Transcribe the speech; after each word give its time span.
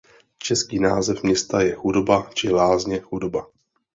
Český 0.37 0.79
název 0.79 1.23
města 1.23 1.61
je 1.61 1.75
Chudoba 1.75 2.29
či 2.33 2.49
Lázně 2.49 2.99
Chudoba. 2.99 3.47